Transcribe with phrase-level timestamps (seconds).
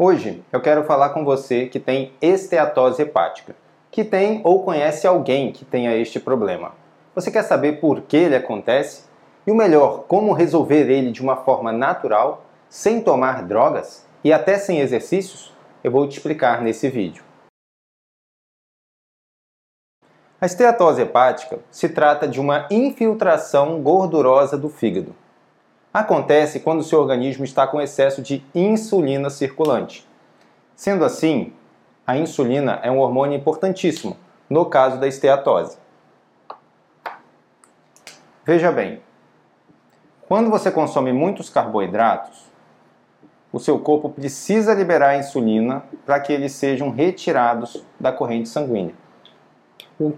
[0.00, 3.56] Hoje eu quero falar com você que tem esteatose hepática,
[3.90, 6.70] que tem ou conhece alguém que tenha este problema.
[7.16, 9.08] Você quer saber por que ele acontece?
[9.44, 14.56] E o melhor, como resolver ele de uma forma natural, sem tomar drogas e até
[14.56, 15.52] sem exercícios?
[15.82, 17.24] Eu vou te explicar nesse vídeo.
[20.40, 25.12] A esteatose hepática se trata de uma infiltração gordurosa do fígado.
[25.92, 30.06] Acontece quando o seu organismo está com excesso de insulina circulante.
[30.74, 31.52] Sendo assim,
[32.06, 34.16] a insulina é um hormônio importantíssimo
[34.48, 35.78] no caso da esteatose.
[38.44, 39.02] Veja bem,
[40.26, 42.46] quando você consome muitos carboidratos,
[43.52, 48.94] o seu corpo precisa liberar a insulina para que eles sejam retirados da corrente sanguínea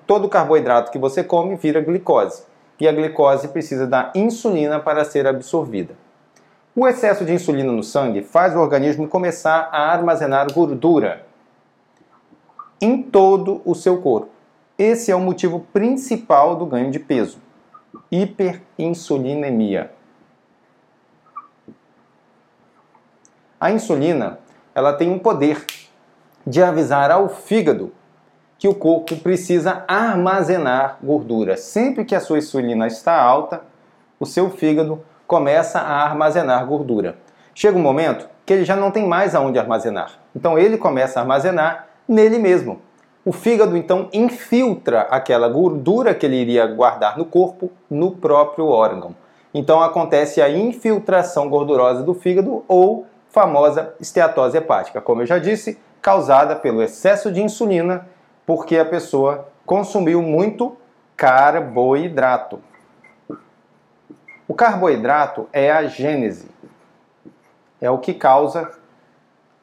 [0.07, 2.45] todo carboidrato que você come vira glicose.
[2.81, 5.95] E a glicose precisa da insulina para ser absorvida.
[6.75, 11.27] O excesso de insulina no sangue faz o organismo começar a armazenar gordura
[12.81, 14.31] em todo o seu corpo.
[14.79, 17.39] Esse é o motivo principal do ganho de peso:
[18.11, 19.93] hiperinsulinemia.
[23.61, 24.39] A insulina,
[24.75, 25.67] ela tem um poder
[26.47, 27.93] de avisar ao fígado
[28.61, 31.57] que o corpo precisa armazenar gordura.
[31.57, 33.63] Sempre que a sua insulina está alta,
[34.21, 37.17] o seu fígado começa a armazenar gordura.
[37.55, 40.11] Chega um momento que ele já não tem mais aonde armazenar.
[40.37, 42.83] Então ele começa a armazenar nele mesmo.
[43.25, 49.17] O fígado então infiltra aquela gordura que ele iria guardar no corpo no próprio órgão.
[49.55, 55.79] Então acontece a infiltração gordurosa do fígado ou famosa esteatose hepática, como eu já disse,
[56.03, 58.07] causada pelo excesso de insulina
[58.51, 60.77] porque a pessoa consumiu muito
[61.17, 62.59] carboidrato.
[64.49, 66.49] O carboidrato é a gênese,
[67.81, 68.73] é o que causa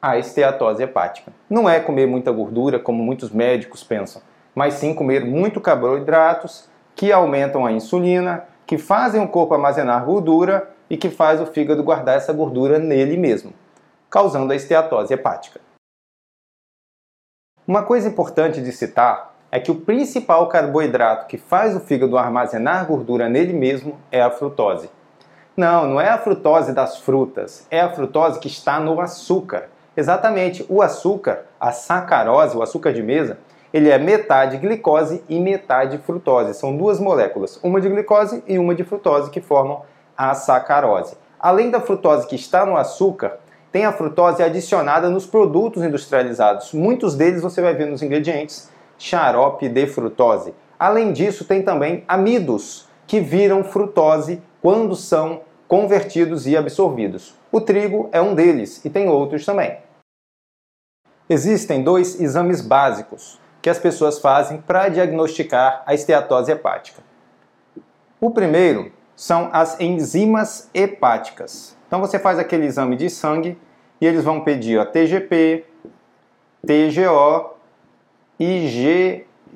[0.00, 1.34] a esteatose hepática.
[1.50, 4.22] Não é comer muita gordura, como muitos médicos pensam,
[4.54, 6.66] mas sim comer muito carboidratos
[6.96, 11.82] que aumentam a insulina, que fazem o corpo armazenar gordura e que faz o fígado
[11.82, 13.52] guardar essa gordura nele mesmo,
[14.08, 15.67] causando a esteatose hepática.
[17.68, 22.86] Uma coisa importante de citar é que o principal carboidrato que faz o fígado armazenar
[22.86, 24.88] gordura nele mesmo é a frutose.
[25.54, 29.68] Não, não é a frutose das frutas, é a frutose que está no açúcar.
[29.94, 33.36] Exatamente, o açúcar, a sacarose, o açúcar de mesa,
[33.70, 36.54] ele é metade glicose e metade frutose.
[36.54, 39.82] São duas moléculas, uma de glicose e uma de frutose que formam
[40.16, 41.18] a sacarose.
[41.38, 43.38] Além da frutose que está no açúcar,
[43.70, 46.72] tem a frutose adicionada nos produtos industrializados.
[46.72, 50.54] Muitos deles você vai ver nos ingredientes xarope de frutose.
[50.78, 57.34] Além disso, tem também amidos, que viram frutose quando são convertidos e absorvidos.
[57.50, 59.78] O trigo é um deles e tem outros também.
[61.28, 67.02] Existem dois exames básicos que as pessoas fazem para diagnosticar a esteatose hepática.
[68.20, 71.76] O primeiro são as enzimas hepáticas.
[71.88, 73.58] Então você faz aquele exame de sangue
[74.00, 75.64] e eles vão pedir a TGP,
[76.64, 77.54] TGO
[78.38, 79.02] e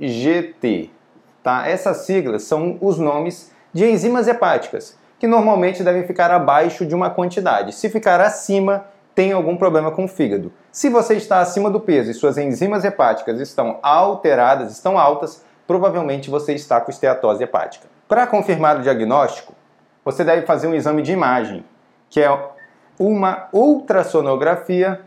[0.01, 0.91] GGT.
[1.45, 1.69] Tá?
[1.69, 7.09] Essas siglas são os nomes de enzimas hepáticas, que normalmente devem ficar abaixo de uma
[7.09, 7.73] quantidade.
[7.73, 10.53] Se ficar acima, tem algum problema com o fígado.
[10.73, 16.29] Se você está acima do peso e suas enzimas hepáticas estão alteradas, estão altas, provavelmente
[16.29, 17.87] você está com esteatose hepática.
[18.13, 19.55] Para confirmar o diagnóstico,
[20.05, 21.65] você deve fazer um exame de imagem,
[22.11, 22.29] que é
[22.99, 25.01] uma ultrassonografia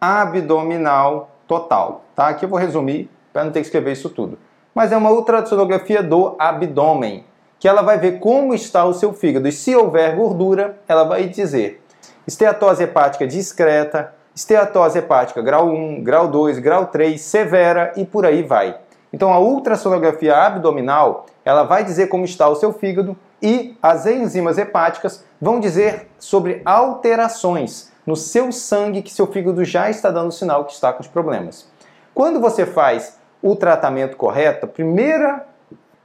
[0.00, 2.02] abdominal total.
[2.12, 2.26] Tá?
[2.26, 4.36] Aqui eu vou resumir para não ter que escrever isso tudo.
[4.74, 7.24] Mas é uma ultrassonografia do abdômen,
[7.60, 9.46] que ela vai ver como está o seu fígado.
[9.46, 11.84] E se houver gordura, ela vai dizer
[12.26, 18.42] esteatose hepática discreta, esteatose hepática grau 1, grau 2, grau 3, severa e por aí
[18.42, 18.76] vai.
[19.12, 24.56] Então a ultrassonografia abdominal, ela vai dizer como está o seu fígado e as enzimas
[24.58, 30.64] hepáticas vão dizer sobre alterações no seu sangue que seu fígado já está dando sinal
[30.64, 31.68] que está com os problemas.
[32.14, 35.46] Quando você faz o tratamento correto, a primeira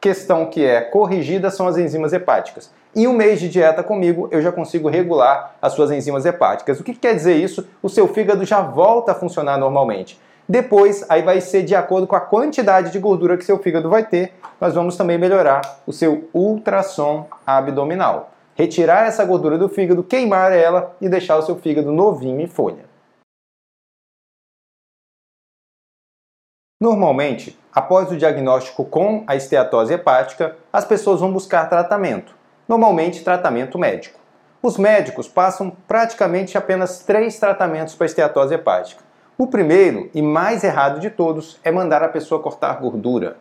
[0.02, 2.72] questão que é corrigida são as enzimas hepáticas.
[2.96, 6.80] Em um mês de dieta comigo, eu já consigo regular as suas enzimas hepáticas.
[6.80, 7.68] O que quer dizer isso?
[7.84, 10.20] O seu fígado já volta a funcionar normalmente.
[10.50, 14.04] Depois, aí vai ser de acordo com a quantidade de gordura que seu fígado vai
[14.04, 18.32] ter, nós vamos também melhorar o seu ultrassom abdominal.
[18.56, 22.90] Retirar essa gordura do fígado, queimar ela e deixar o seu fígado novinho em folha.
[26.82, 32.34] Normalmente, após o diagnóstico com a esteatose hepática, as pessoas vão buscar tratamento,
[32.68, 34.20] normalmente tratamento médico.
[34.64, 39.09] Os médicos passam praticamente apenas três tratamentos para esteatose hepática.
[39.42, 43.38] O primeiro e mais errado de todos é mandar a pessoa cortar gordura.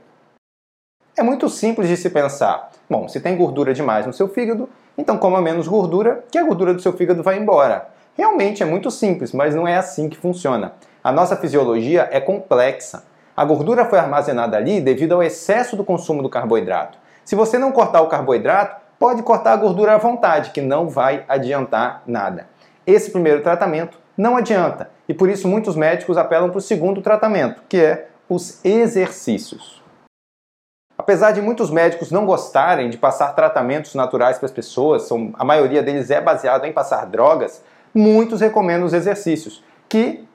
[1.17, 2.71] É muito simples de se pensar.
[2.89, 6.73] Bom, se tem gordura demais no seu fígado, então coma menos gordura, que a gordura
[6.73, 7.89] do seu fígado vai embora.
[8.17, 10.75] Realmente é muito simples, mas não é assim que funciona.
[11.03, 13.03] A nossa fisiologia é complexa.
[13.37, 16.97] A gordura foi armazenada ali devido ao excesso do consumo do carboidrato.
[17.25, 21.25] Se você não cortar o carboidrato, pode cortar a gordura à vontade, que não vai
[21.29, 22.47] adiantar nada.
[22.87, 27.63] Esse primeiro tratamento não adianta e por isso muitos médicos apelam para o segundo tratamento,
[27.69, 29.83] que é os exercícios.
[30.99, 35.45] Apesar de muitos médicos não gostarem de passar tratamentos naturais para as pessoas, são, a
[35.45, 37.63] maioria deles é baseado em passar drogas,
[37.95, 40.27] muitos recomendam os exercícios, que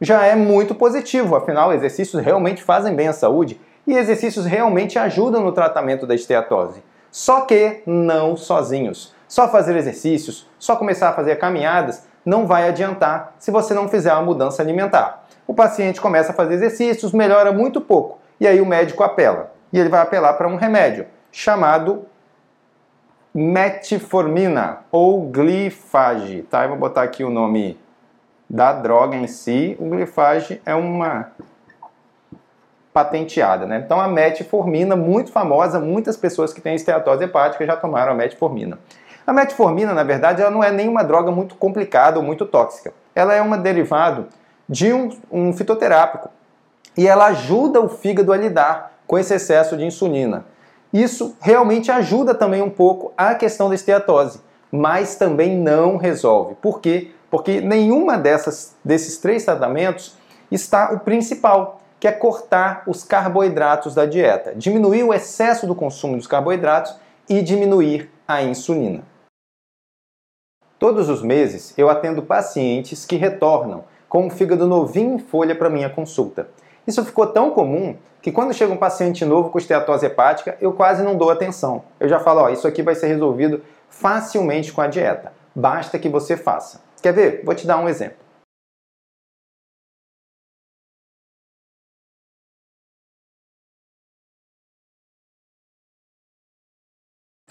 [0.00, 5.42] já é muito positivo, afinal, exercícios realmente fazem bem à saúde e exercícios realmente ajudam
[5.42, 6.82] no tratamento da esteatose.
[7.10, 9.12] Só que não sozinhos.
[9.26, 14.12] Só fazer exercícios, só começar a fazer caminhadas não vai adiantar se você não fizer
[14.12, 15.24] uma mudança alimentar.
[15.46, 19.50] O paciente começa a fazer exercícios, melhora muito pouco, e aí o médico apela.
[19.72, 22.04] E ele vai apelar para um remédio chamado
[23.34, 26.64] metformina ou glifage, tá?
[26.64, 27.80] Eu vou botar aqui o nome
[28.48, 29.74] da droga em si.
[29.80, 31.32] O glifage é uma
[32.92, 33.64] patenteada.
[33.64, 33.80] Né?
[33.84, 38.78] Então a metformina, muito famosa, muitas pessoas que têm esteatose hepática já tomaram a metformina.
[39.28, 42.94] A metformina, na verdade, ela não é nenhuma droga muito complicada ou muito tóxica.
[43.14, 44.28] Ela é um derivado
[44.66, 46.30] de um, um fitoterápico
[46.96, 50.46] e ela ajuda o fígado a lidar com esse excesso de insulina.
[50.90, 54.40] Isso realmente ajuda também um pouco a questão da esteatose,
[54.72, 56.54] mas também não resolve.
[56.54, 57.10] Por quê?
[57.30, 60.16] Porque nenhuma dessas, desses três tratamentos
[60.50, 66.16] está o principal, que é cortar os carboidratos da dieta, diminuir o excesso do consumo
[66.16, 66.96] dos carboidratos
[67.28, 69.02] e diminuir a insulina.
[70.78, 75.68] Todos os meses eu atendo pacientes que retornam com um fígado novinho em folha para
[75.68, 76.48] minha consulta.
[76.86, 81.02] Isso ficou tão comum que quando chega um paciente novo com esteatose hepática, eu quase
[81.02, 81.82] não dou atenção.
[81.98, 85.32] Eu já falo, ó, isso aqui vai ser resolvido facilmente com a dieta.
[85.54, 86.80] Basta que você faça.
[87.02, 87.42] Quer ver?
[87.44, 88.28] Vou te dar um exemplo.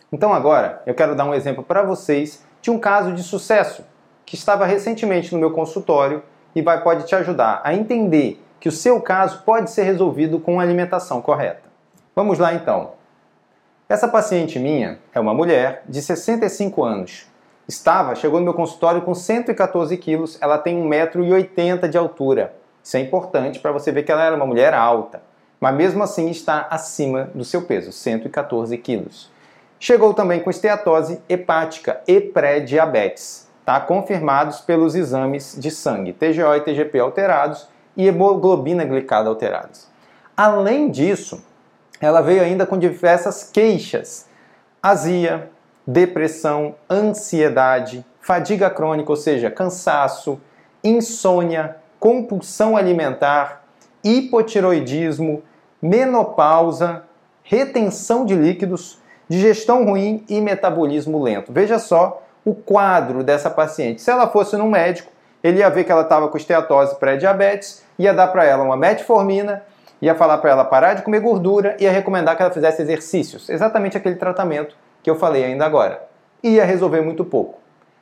[0.09, 3.83] Então agora eu quero dar um exemplo para vocês de um caso de sucesso
[4.25, 6.23] que estava recentemente no meu consultório
[6.55, 10.59] e vai, pode te ajudar a entender que o seu caso pode ser resolvido com
[10.59, 11.63] alimentação correta.
[12.15, 12.91] Vamos lá então.
[13.87, 17.25] Essa paciente minha é uma mulher de 65 anos.
[17.67, 22.53] Estava, chegou no meu consultório com 114 quilos, ela tem 1,80m de altura.
[22.83, 25.21] Isso é importante para você ver que ela era uma mulher alta,
[25.59, 29.29] mas mesmo assim está acima do seu peso, 114 quilos.
[29.79, 33.79] Chegou também com esteatose hepática e pré-diabetes, tá?
[33.79, 39.87] confirmados pelos exames de sangue, TGO e TGP alterados e hemoglobina glicada alterados.
[40.35, 41.43] Além disso,
[42.01, 44.27] ela veio ainda com diversas queixas:
[44.81, 45.49] azia,
[45.85, 50.41] depressão, ansiedade, fadiga crônica, ou seja, cansaço,
[50.83, 53.63] insônia, compulsão alimentar,
[54.03, 55.43] hipotiroidismo,
[55.79, 57.03] menopausa,
[57.43, 61.51] retenção de líquidos digestão ruim e metabolismo lento.
[61.51, 64.01] Veja só o quadro dessa paciente.
[64.01, 65.11] Se ela fosse num médico,
[65.43, 69.63] ele ia ver que ela estava com esteatose pré-diabetes, ia dar para ela uma metformina,
[70.01, 73.97] ia falar para ela parar de comer gordura, ia recomendar que ela fizesse exercícios, exatamente
[73.97, 76.07] aquele tratamento que eu falei ainda agora.
[76.43, 77.59] Ia resolver muito pouco.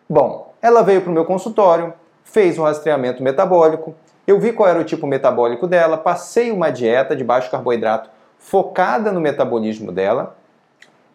[0.08, 3.96] Bom, ela veio para o meu consultório, fez um rastreamento metabólico,
[4.28, 9.12] eu vi qual era o tipo metabólico dela, passei uma dieta de baixo carboidrato focada
[9.12, 10.36] no metabolismo dela,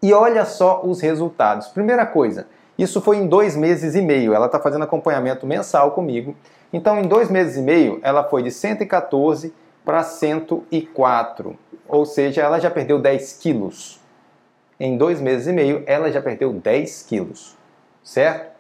[0.03, 1.69] e olha só os resultados.
[1.69, 2.47] Primeira coisa,
[2.79, 4.33] isso foi em dois meses e meio.
[4.33, 6.35] Ela está fazendo acompanhamento mensal comigo.
[6.73, 9.53] Então, em dois meses e meio, ela foi de 114
[9.85, 11.59] para 104.
[11.89, 14.01] Ou seja, ela já perdeu 10 quilos.
[14.79, 17.57] Em dois meses e meio, ela já perdeu 10 quilos.
[18.03, 18.51] Certo?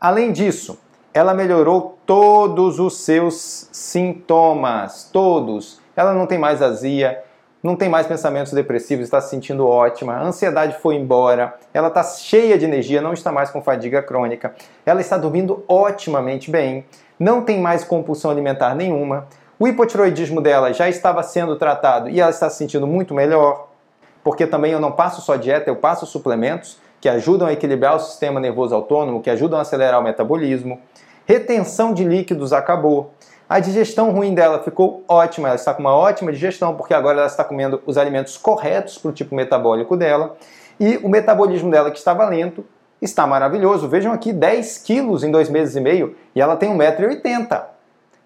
[0.00, 0.78] Além disso,
[1.12, 5.10] ela melhorou todos os seus sintomas.
[5.12, 5.80] Todos.
[5.94, 7.22] Ela não tem mais azia,
[7.62, 12.02] não tem mais pensamentos depressivos, está se sentindo ótima, a ansiedade foi embora, ela está
[12.02, 16.84] cheia de energia, não está mais com fadiga crônica, ela está dormindo otimamente bem,
[17.18, 19.26] não tem mais compulsão alimentar nenhuma,
[19.58, 23.68] o hipotiroidismo dela já estava sendo tratado e ela está se sentindo muito melhor,
[24.22, 28.00] porque também eu não passo só dieta, eu passo suplementos que ajudam a equilibrar o
[28.00, 30.80] sistema nervoso autônomo, que ajudam a acelerar o metabolismo.
[31.24, 33.12] Retenção de líquidos acabou.
[33.48, 37.26] A digestão ruim dela ficou ótima, ela está com uma ótima digestão, porque agora ela
[37.26, 40.36] está comendo os alimentos corretos para o tipo metabólico dela.
[40.80, 42.64] E o metabolismo dela, que estava lento,
[43.00, 43.88] Está maravilhoso.
[43.88, 47.62] Vejam aqui, 10 quilos em dois meses e meio e ela tem 1,80m.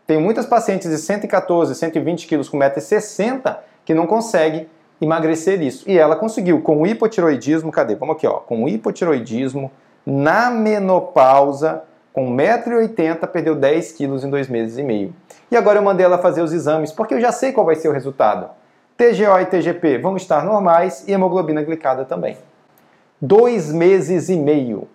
[0.07, 4.69] Tem muitas pacientes de 114, 120 quilos com 1,60m que não conseguem
[5.01, 5.89] emagrecer isso.
[5.91, 7.97] E ela conseguiu com o hipotiroidismo, cadê?
[7.97, 9.71] Vamos aqui, ó, com o hipotiroidismo,
[10.07, 11.83] na menopausa,
[12.21, 15.15] com 1,80m, perdeu 10 quilos em dois meses e meio.
[15.51, 17.89] E agora eu mandei ela fazer os exames, porque eu já sei qual vai ser
[17.89, 18.51] o resultado.
[18.95, 22.37] TGO e TGP vão estar normais e hemoglobina glicada também.
[23.19, 24.87] Dois meses e meio.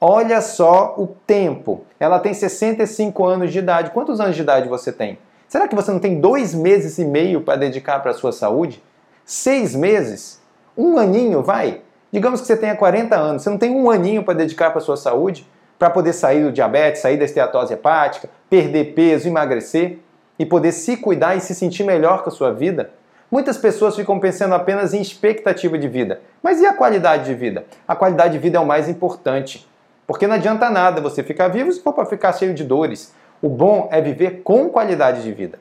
[0.00, 1.84] Olha só o tempo.
[2.00, 3.90] Ela tem 65 anos de idade.
[3.90, 5.18] Quantos anos de idade você tem?
[5.46, 8.82] Será que você não tem dois meses e meio para dedicar para a sua saúde?
[9.26, 10.40] Seis meses?
[10.74, 11.82] Um aninho, vai?
[12.10, 14.82] Digamos que você tenha 40 anos, você não tem um aninho para dedicar para a
[14.82, 15.46] sua saúde?
[15.78, 19.98] Para poder sair do diabetes, sair da esteatose hepática, perder peso, emagrecer
[20.38, 22.90] e poder se cuidar e se sentir melhor com a sua vida?
[23.30, 26.20] Muitas pessoas ficam pensando apenas em expectativa de vida.
[26.42, 27.64] Mas e a qualidade de vida?
[27.86, 29.68] A qualidade de vida é o mais importante.
[30.06, 33.14] Porque não adianta nada você ficar vivo se for para ficar cheio de dores.
[33.42, 35.58] O bom é viver com qualidade de vida.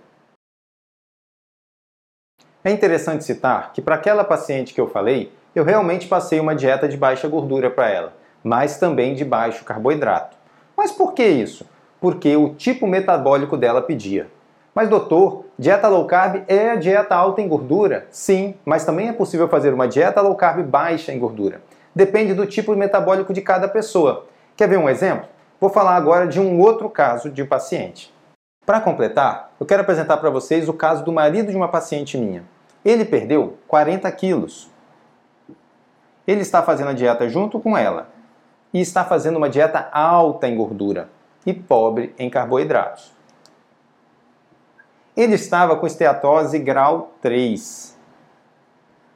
[2.63, 6.87] É interessante citar que para aquela paciente que eu falei, eu realmente passei uma dieta
[6.87, 8.13] de baixa gordura para ela,
[8.43, 10.37] mas também de baixo carboidrato.
[10.75, 11.65] Mas por que isso?
[11.99, 14.27] Porque o tipo metabólico dela pedia.
[14.75, 18.07] Mas doutor, dieta low carb é a dieta alta em gordura?
[18.11, 21.61] Sim, mas também é possível fazer uma dieta low carb baixa em gordura.
[21.95, 24.27] Depende do tipo metabólico de cada pessoa.
[24.55, 25.27] Quer ver um exemplo?
[25.59, 28.13] Vou falar agora de um outro caso de um paciente.
[28.63, 32.43] Para completar, eu quero apresentar para vocês o caso do marido de uma paciente minha.
[32.85, 34.69] Ele perdeu 40 quilos.
[36.27, 38.15] Ele está fazendo a dieta junto com ela
[38.77, 41.09] e está fazendo uma dieta alta em gordura
[41.43, 43.11] e pobre em carboidratos.
[45.15, 47.97] Ele estava com esteatose grau 3.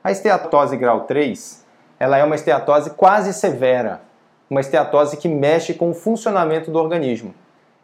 [0.04, 1.64] A esteatose grau 3,
[2.00, 4.02] ela é uma esteatose quase severa,
[4.50, 7.36] uma esteatose que mexe com o funcionamento do organismo.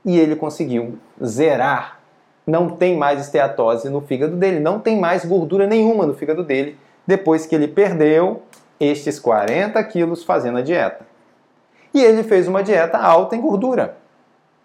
[0.04, 2.00] E ele conseguiu zerar.
[2.46, 6.76] Não tem mais esteatose no fígado dele, não tem mais gordura nenhuma no fígado dele,
[7.06, 8.42] depois que ele perdeu
[8.80, 11.06] estes 40 quilos fazendo a dieta.
[11.98, 13.98] E ele fez uma dieta alta em gordura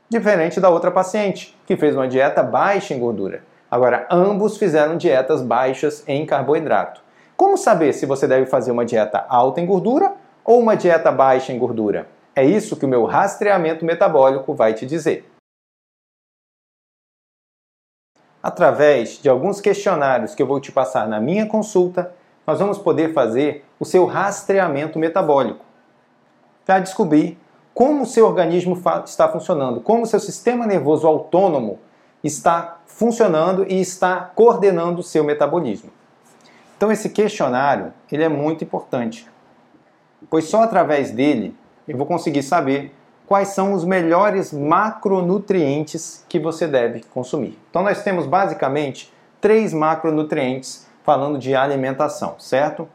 [0.07, 3.43] diferente da outra paciente, que fez uma dieta baixa em gordura.
[3.71, 7.01] Agora, ambos fizeram dietas baixas em carboidrato.
[7.35, 10.13] Como saber se você deve fazer uma dieta alta em gordura
[10.45, 12.07] ou uma dieta baixa em gordura?
[12.37, 15.27] É isso que o meu rastreamento metabólico vai te dizer.
[18.43, 22.13] Através de alguns questionários que eu vou te passar na minha consulta,
[22.47, 25.72] nós vamos poder fazer o seu rastreamento metabólico
[26.65, 27.39] para descobrir
[27.75, 31.79] como o seu organismo está funcionando, como o seu sistema nervoso autônomo
[32.23, 35.91] está funcionando e está coordenando o seu metabolismo.
[36.77, 39.27] Então esse questionário, ele é muito importante,
[40.29, 41.57] pois só através dele
[41.89, 42.95] eu vou conseguir saber
[43.27, 47.59] quais são os melhores macronutrientes que você deve consumir.
[47.71, 52.89] Então nós temos basicamente três macronutrientes falando de alimentação, certo?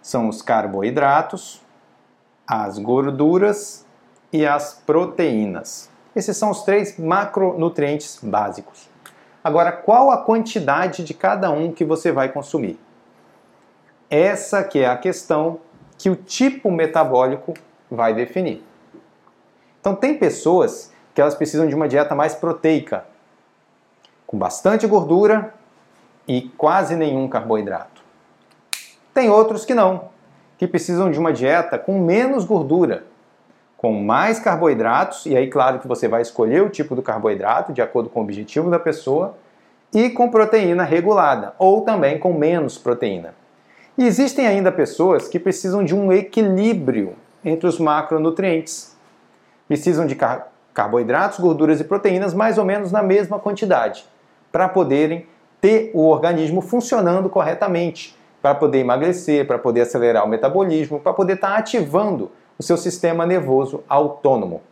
[0.00, 1.60] São os carboidratos,
[2.50, 3.86] as gorduras
[4.32, 5.88] e as proteínas.
[6.16, 8.90] Esses são os três macronutrientes básicos.
[9.42, 12.76] Agora, qual a quantidade de cada um que você vai consumir?
[14.10, 15.60] Essa que é a questão
[15.96, 17.54] que o tipo metabólico
[17.88, 18.64] vai definir.
[19.80, 23.04] Então, tem pessoas que elas precisam de uma dieta mais proteica,
[24.26, 25.54] com bastante gordura
[26.26, 28.02] e quase nenhum carboidrato.
[29.14, 30.10] Tem outros que não,
[30.60, 33.04] que precisam de uma dieta com menos gordura,
[33.78, 37.80] com mais carboidratos, e aí, claro, que você vai escolher o tipo do carboidrato de
[37.80, 39.38] acordo com o objetivo da pessoa,
[39.90, 43.34] e com proteína regulada, ou também com menos proteína.
[43.96, 48.94] E existem ainda pessoas que precisam de um equilíbrio entre os macronutrientes.
[49.66, 54.04] Precisam de car carboidratos, gorduras e proteínas mais ou menos na mesma quantidade,
[54.52, 55.26] para poderem
[55.58, 61.34] ter o organismo funcionando corretamente, para poder emagrecer, para poder acelerar o metabolismo, para poder
[61.34, 64.62] estar tá ativando o seu sistema nervoso autônomo.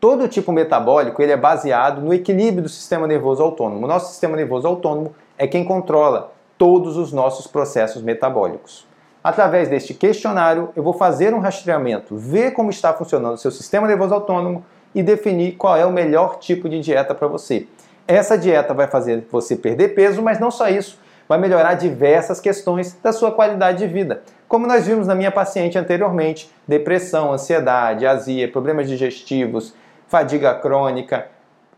[0.00, 3.84] Todo tipo metabólico ele é baseado no equilíbrio do sistema nervoso autônomo.
[3.84, 8.86] O nosso sistema nervoso autônomo é quem controla todos os nossos processos metabólicos.
[9.22, 13.86] Através deste questionário, eu vou fazer um rastreamento, ver como está funcionando o seu sistema
[13.86, 17.66] nervoso autônomo e definir qual é o melhor tipo de dieta para você.
[18.06, 22.96] Essa dieta vai fazer você perder peso, mas não só isso, vai melhorar diversas questões
[23.02, 24.22] da sua qualidade de vida.
[24.48, 29.74] Como nós vimos na minha paciente anteriormente, depressão, ansiedade, azia, problemas digestivos,
[30.06, 31.26] fadiga crônica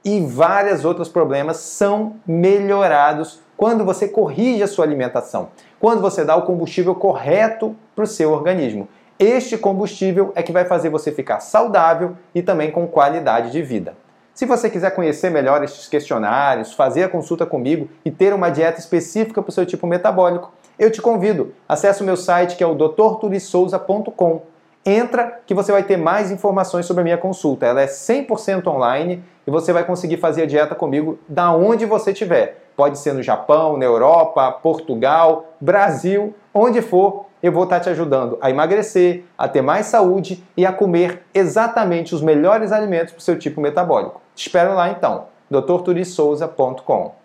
[0.05, 6.37] e vários outros problemas são melhorados quando você corrige a sua alimentação, quando você dá
[6.37, 8.89] o combustível correto para o seu organismo.
[9.19, 13.95] Este combustível é que vai fazer você ficar saudável e também com qualidade de vida.
[14.41, 18.81] Se você quiser conhecer melhor estes questionários, fazer a consulta comigo e ter uma dieta
[18.81, 21.53] específica para o seu tipo metabólico, eu te convido.
[21.69, 24.41] Acesse o meu site que é o drturissouza.com.
[24.87, 27.67] Entra que você vai ter mais informações sobre a minha consulta.
[27.67, 32.13] Ela é 100% online e você vai conseguir fazer a dieta comigo da onde você
[32.13, 32.70] estiver.
[32.81, 38.39] Pode ser no Japão, na Europa, Portugal, Brasil, onde for, eu vou estar te ajudando
[38.41, 43.23] a emagrecer, a ter mais saúde e a comer exatamente os melhores alimentos para o
[43.23, 44.23] seu tipo metabólico.
[44.35, 47.20] Te espero lá então, drturissouza.com.